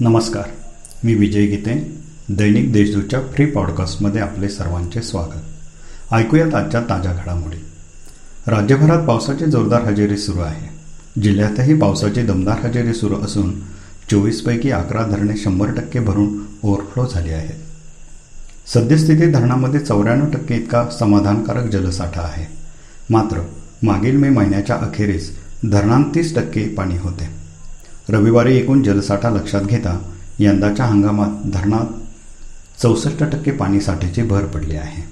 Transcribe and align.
नमस्कार. 0.00 0.44
मी 1.04 1.14
विजय 1.14 1.46
गीते 1.46 1.96
दैनिक 2.28 2.72
देशदूतच्या 2.72 3.20
फ्री 3.20 3.46
पॉडकास्टमध्ये 3.46 4.20
आपले 4.20 4.48
सर्वांचे 4.48 5.02
स्वागत. 5.02 6.14
ऐकूयात 6.14 6.54
आजच्या 6.54 6.80
ताज्या 6.80 7.12
घडामोडी. 7.12 7.56
राज्यभरात 8.46 9.06
पावसाची 9.06 9.44
जोरदार 9.44 9.82
हजेरी 9.82 10.16
सुरू 10.16 10.40
आहे. 10.40 10.68
जिल्ह्यातही 11.20 11.78
पावसाची 11.78 12.22
दमदार 12.22 12.66
हजेरी 12.66 12.94
सुरू 12.94 13.16
असून 13.16 13.60
चोवीसपैकी 14.10 14.70
अकरा 14.70 15.02
धरणे 15.02 15.36
शंभर 15.36 15.70
टक्के 15.70 16.00
भरून 16.00 16.44
ओव्हरफ्लो 16.62 17.06
झाली 17.06 17.30
आहेत. 17.30 17.56
सद्यस्थितीत 18.68 19.32
धरणामध्ये 19.32 19.80
चौऱ्याण्णव 19.80 20.30
टक्के 20.30 20.54
इतका 20.54 20.88
समाधानकारक 21.00 21.70
जलसाठा 21.70 22.20
आहे. 22.20 22.46
मात्र 23.10 23.40
मागील 23.82 24.16
मे 24.16 24.28
महिन्याच्या 24.28 24.76
अखेरीस 24.76 25.38
धरणांत 25.70 26.04
तीस 26.14 26.34
टक्के 26.34 26.68
पाणी 26.68 26.96
होते. 26.96 27.45
रविवारी 28.08 28.56
एकूण 28.56 28.82
जलसाठा 28.82 29.30
लक्षात 29.30 29.62
घेता 29.62 30.12
यंदाच्या 30.38 30.86
हंगामात 30.86 31.50
धरणात 31.52 31.86
चौसष्ट 32.82 33.24
टक्के 33.24 33.50
पाणीसाठ्याची 33.50 34.22
भर 34.22 34.44
पडली 34.44 34.76
आहे. 34.76 35.02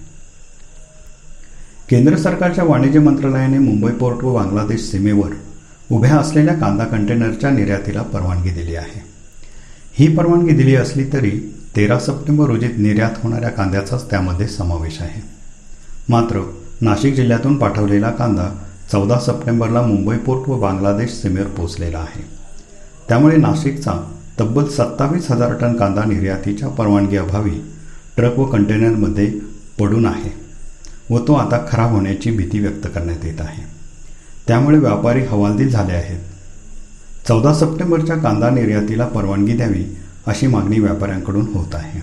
केंद्र 1.88 2.16
सरकारच्या 2.16 2.65
वाणिज्य 2.65 3.01
मंत्रालयाने 3.01 3.59
मुंबई 3.59 3.93
पोर्ट 3.93 4.25
व 4.25 4.35
बांगलादेश 4.35 4.80
सीमेवर 4.80 5.30
उभ्या 5.91 6.16
असलेल्या 6.16 6.55
कांदा 6.55 6.85
कंटेनरच्या 6.85 7.51
निर्यातीला 7.51 8.02
परवानगी 8.02 8.51
दिली 8.51 8.75
आहे. 8.75 9.02
ही 9.93 10.16
परवानगी 10.16 10.52
दिली 10.52 10.77
असली 10.77 11.05
तरी 11.13 11.55
तेरा 11.77 11.99
सप्टेंबर 11.99 12.47
रोजी 12.47 12.66
निर्यात 12.66 13.11
होणाऱ्या 13.23 13.51
कांद्याचाच 13.51 14.11
त्यामध्ये 14.11 14.49
समावेश 14.49 15.01
आहे. 15.01 15.23
मात्र 16.09 16.52
नाशिक 16.80 17.15
जिल्ह्यातून 17.15 17.59
पाठवलेला 17.59 18.11
कांदा 18.11 18.65
चौदा 18.93 19.19
सप्टेंबरला 19.19 19.83
मुंबई 19.83 20.16
पोर्ट 20.16 20.49
व 20.49 20.61
बांगलादेश 20.61 21.11
सीमेवर 21.11 21.46
पोहोचलेला 21.46 21.99
आहे. 21.99 22.43
त्यामुळे 23.09 23.37
नाशिकचा 23.37 23.93
तब्बल 24.41 24.65
सत्तावीस 24.65 25.30
हजार 25.30 25.52
टन 25.52 25.77
कांदा 25.77 26.05
निर्यातीच्या 26.05 26.69
परवानगीअभावी 26.69 27.61
ट्रक 28.16 28.38
व 28.38 28.45
कंटेनरमध्ये 28.45 29.33
पडून 29.80 30.07
आहे 30.07 30.30
व 31.11 31.19
तो 31.19 31.35
आता 31.35 31.66
खराब 31.71 31.91
होण्याची 31.91 32.30
भीती 32.30 32.59
व्यक्त 32.59 32.87
करण्यात 32.87 33.24
येत 33.24 33.41
आहे. 33.41 33.63
त्यामुळे 34.49 34.79
व्यापारी 34.79 35.21
हवालदिल 35.21 35.69
झाले 35.69 35.93
आहेत. 35.93 36.21
चौदा 37.29 37.55
सप्टेंबरच्या 37.55 38.16
कांदा 38.16 38.51
निर्यातीला 38.51 39.07
परवानगी 39.07 39.52
द्यावी 39.52 39.85
अशी 40.27 40.46
मागणी 40.46 40.79
व्यापाऱ्यांकडून 40.79 41.46
होत 41.55 41.74
आहे. 41.74 42.02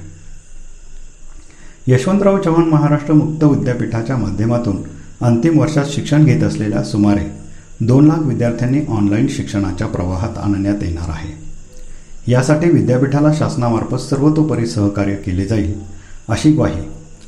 यशवंतराव 1.88 2.42
चव्हाण 2.42 2.66
महाराष्ट्र 2.66 3.14
मुक्त 3.14 3.44
विद्यापीठाच्या 3.44 4.18
माध्यमातून 4.18 4.78
अंतिम 5.22 5.60
वर्षात 5.60 5.86
शिक्षण 5.90 6.26
घेत 6.26 6.44
असलेल्या 6.44 6.84
सुमारे 6.84 7.41
दोन 7.82 8.08
लाख 8.08 8.20
विद्यार्थ्यांनी 8.20 8.80
ऑनलाईन 8.90 9.28
शिक्षणाच्या 9.28 9.88
प्रवाहात 9.88 10.38
आणण्यात 10.38 10.76
येणार 10.82 11.10
आहे. 11.10 11.30
यासाठी 12.32 12.70
विद्यापीठाला 12.70 13.34
शासनामार्फत 13.34 13.96
सर्वतोपरी 13.96 14.66
सहकार्य 14.66 15.16
केले 15.16 15.46
जाईल 15.46 15.74
अशी 16.30 16.52
ग्वाही 16.52 16.82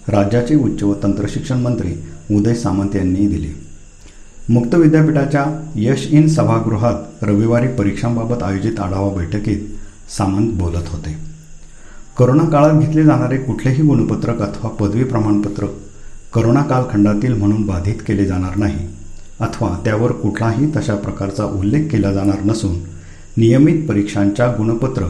राज्याचे 0.08 0.56
उच्च 0.56 0.84
व 0.84 0.94
तंत्रशिक्षण 1.04 1.62
मंत्री 1.62 1.94
उदय 2.32 2.54
सामंत 2.54 2.96
यांनी 2.96 3.28
दिली. 3.28 3.52
मुक्त 4.50 4.76
विद्यापीठाच्या 4.76 5.72
यश 5.76 6.08
इन 6.10 6.28
सभागृहात 6.28 7.24
रविवारी 7.24 7.68
परीक्षांबाबत 7.68 8.44
आयोजित 8.44 8.80
आढावा 8.80 9.14
बैठकीत 9.14 9.60
सामंत 10.18 10.52
बोलत 10.54 10.88
होते. 10.88 11.18
करोना 12.18 12.44
काळात 12.44 12.82
घेतले 12.82 13.04
जाणारे 13.04 13.38
कुठलेही 13.38 13.84
गुणपत्रक 13.84 14.42
अथवा 14.42 14.70
पदवी 14.70 15.04
प्रमाणपत्र 15.04 15.66
करोना 16.34 16.62
कालखंडातील 16.62 17.34
म्हणून 17.34 17.66
बाधित 17.66 17.96
केले 18.08 18.26
जाणार 18.26 18.56
नाही 18.56 19.03
अथवा 19.44 19.82
त्यावर 19.86 20.12
कुठलाही 20.12 20.68
तशा 20.76 20.96
प्रकारचा 20.96 21.46
उल्लेख 21.46 21.88
केला 21.88 22.14
जाणार 22.14 22.44
नसून 22.46 22.76
नियमित 23.38 23.88
परीक्षांच्या 23.90 24.48
गुणपत्र 24.48 25.04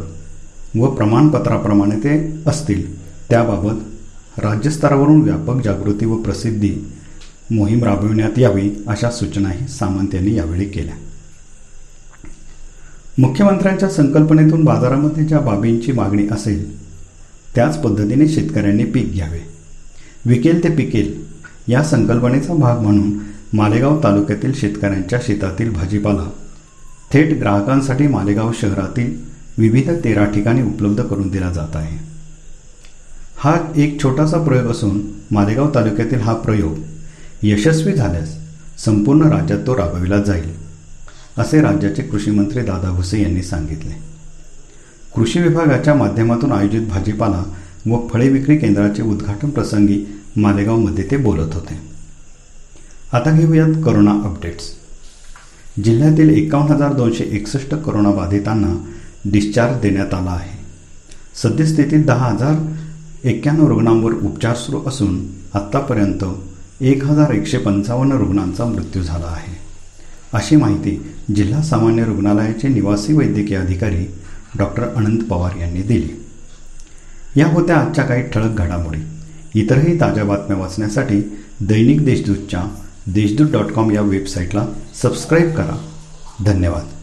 व 0.76 0.88
प्रमाणपत्राप्रमाणे 0.88 1.96
ते 1.96 2.44
असतील. 2.46 3.04
त्याबाबत 3.30 4.40
राज्यस्तरावरून 4.40 5.22
व्यापक 5.22 5.64
जागृती 5.64 6.06
व 6.06 6.16
प्रसिद्धी 6.16 6.76
मोहीम 7.52 7.84
राबविण्यात 7.84 8.40
यावी 8.40 8.70
अशा 8.88 9.12
सूचनाही 9.12 9.68
सामंत 9.68 10.16
यांनी 10.16 10.36
यावेळी 10.36 10.66
केल्या. 10.66 10.96
मुख्यमंत्र्यांच्या 13.18 13.90
संकल्पनेतून 13.90 14.64
बाजारामध्ये 14.64 15.24
ज्या 15.24 15.40
बाबींची 15.40 15.92
मागणी 15.92 16.28
असेल 16.32 16.84
त्याच 17.56 17.82
पद्धतीने 17.82 18.28
शेतकऱ्यांनी 18.28 18.84
पीक 18.84 19.14
घ्यावे. 19.14 19.40
विकेल 20.26 20.64
ते 20.64 20.70
पिकेल 20.70 21.24
या 21.68 21.84
संकल्पनेचा 21.84 22.54
भाग 22.54 22.80
म्हणून 22.80 23.33
मालेगाव 23.54 24.00
तालुक्यातील 24.04 24.54
शेतकऱ्यांच्या 24.54 25.20
शेतातील 25.24 25.70
भाजीपाला. 25.70 26.30
थेट 27.14 27.34
ग्राहकांसाठी 27.40 28.08
मालेगाव 28.08 28.52
शहरातील 28.54 29.14
विविध 29.58 29.90
तेरा 30.04 30.26
ठिकाणी 30.26 30.62
उपलब्ध 30.62 31.02
करून 31.02 31.28
दिला 31.30 31.52
जात 31.52 31.76
आहे. 31.76 31.98
हा 33.38 33.56
एक 33.76 34.02
छोटासा 34.04 34.38
प्रयोग 34.44 34.72
असून 34.72 35.02
मालेगाव 35.32 35.70
तालुक्यातील 35.76 36.22
हा 36.22 36.34
प्रयोग 36.36 36.80
यशस्वी 37.44 37.94
झाल्यास 37.94 38.36
संपूर्ण 38.78 39.30
राज्यात 39.30 39.60
तो 39.68 39.78
राबविला 39.78 40.22
जाईल 40.22 40.50
असे 41.38 41.62
राज्याचे 41.62 42.04
कृषीमंत्री 42.04 42.62
दादा 42.62 42.92
भुसे 42.92 43.22
यांनी 43.22 43.44
सांगितले. 43.44 43.94
कृषी 45.16 45.40
विभागाच्या 45.40 45.94
माध्यमातून 45.94 46.52
आयोजित 46.52 46.88
भाजीपाला 46.88 47.44
व 47.86 48.08
फळे 48.08 48.30
विक्री 48.30 48.58
केंद्राचे 48.58 49.04
उद्घाटन 49.04 49.50
प्रसंगी 49.50 50.06
मालेगावमध्ये 50.38 51.08
ते 51.12 51.18
बोलत 51.18 51.54
होते. 51.54 51.93
आता 53.14 53.32
घेऊयात 53.32 53.74
करोना 53.86 54.12
अपडेट्स 54.12 54.64
जिल्ह्यातील 55.84 56.30
एकावन्न 56.30 56.72
हजार 56.72 56.94
दोनशे 56.94 57.24
एकसष्ट 57.24 57.76
करोनाबाधितांना 57.76 58.92
डिस्चार्ज 59.26 59.82
देण्यात 59.82 60.14
आला 60.14 60.32
आहे. 60.32 60.58
सद्यस्थितीत 61.44 62.06
दहा 62.06 62.26
हजार 62.26 62.56
एक्क्याण्णव 63.24 63.68
रुग्णांवर 63.68 64.14
उपचार 64.14 64.56
सुरू 64.56 64.82
असून 64.88 65.28
आत्तापर्यंत 65.54 66.24
एक 66.82 67.06
हजार 67.06 67.32
एकशे 67.32 67.58
पंचावन्न 67.58 68.12
रुग्णांचा 68.12 68.66
मृत्यू 68.66 69.04
झाला 69.04 69.26
आहे. 69.26 69.58
अशी 70.34 70.56
माहिती 70.56 71.14
जिल्हा 71.36 71.62
सामान्य 71.62 72.06
रुग्णालयाचे 72.06 72.68
निवासी 72.68 73.14
वैद्यकीय 73.14 73.58
अधिकारी 73.58 74.06
डॉक्टर 74.58 74.84
अनंत 74.84 75.20
पवार 75.30 75.56
यांनी 75.56 75.82
दिली. 75.82 76.10
या 77.40 77.48
होत्या 77.48 77.78
आजच्या 77.78 78.04
काही 78.04 78.24
ठळक 78.24 78.58
घडामोडी. 78.58 79.00
इतरही 79.62 80.00
ताज्या 80.00 80.24
बातम्या 80.24 80.58
वाचण्यासाठी 80.58 81.40
दैनिक 81.62 82.06
देशदूतच्या 82.06 82.64
देशदूत 83.08 83.52
डॉट 83.52 83.72
कॉम 83.72 83.92
या 83.92 84.02
वेबसाईटला 84.02 84.68
सबस्क्राईब 85.02 85.56
करा. 85.56 85.90
धन्यवाद. 86.46 87.03